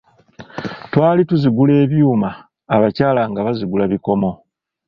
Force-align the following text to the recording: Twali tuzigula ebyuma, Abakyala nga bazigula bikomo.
Twali 0.91 1.21
tuzigula 1.29 1.73
ebyuma, 1.83 2.29
Abakyala 2.75 3.21
nga 3.31 3.41
bazigula 3.45 3.85
bikomo. 3.93 4.31